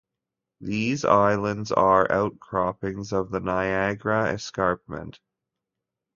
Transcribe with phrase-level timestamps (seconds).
[0.61, 5.19] These islands are outcroppings of the Niagara Escarpment.